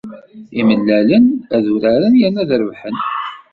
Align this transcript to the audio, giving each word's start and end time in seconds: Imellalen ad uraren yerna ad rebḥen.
Imellalen 0.59 1.25
ad 1.55 1.65
uraren 1.73 2.13
yerna 2.21 2.39
ad 2.43 2.51
rebḥen. 2.61 2.97